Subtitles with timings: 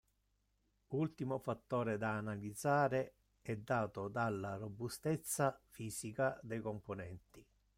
[0.95, 7.45] Ultimo fattore da analizzare è dato dalla robustezza fisica dei componenti.